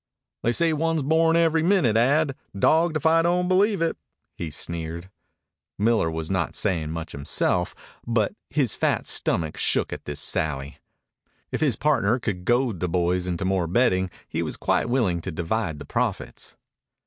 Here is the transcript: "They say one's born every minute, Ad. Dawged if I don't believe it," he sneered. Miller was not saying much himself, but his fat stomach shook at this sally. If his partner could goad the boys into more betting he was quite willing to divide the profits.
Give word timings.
"They 0.41 0.51
say 0.51 0.73
one's 0.73 1.03
born 1.03 1.35
every 1.35 1.61
minute, 1.61 1.95
Ad. 1.95 2.35
Dawged 2.57 2.97
if 2.97 3.05
I 3.05 3.21
don't 3.21 3.47
believe 3.47 3.83
it," 3.83 3.97
he 4.35 4.49
sneered. 4.49 5.11
Miller 5.77 6.09
was 6.09 6.31
not 6.31 6.55
saying 6.55 6.89
much 6.89 7.11
himself, 7.11 7.75
but 8.07 8.33
his 8.49 8.73
fat 8.73 9.05
stomach 9.05 9.57
shook 9.57 9.93
at 9.93 10.05
this 10.05 10.19
sally. 10.19 10.79
If 11.51 11.61
his 11.61 11.75
partner 11.75 12.17
could 12.19 12.45
goad 12.45 12.79
the 12.79 12.89
boys 12.89 13.27
into 13.27 13.45
more 13.45 13.67
betting 13.67 14.09
he 14.27 14.41
was 14.41 14.57
quite 14.57 14.89
willing 14.89 15.21
to 15.21 15.31
divide 15.31 15.77
the 15.77 15.85
profits. 15.85 16.55